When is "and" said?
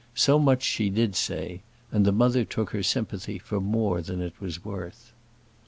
1.91-2.07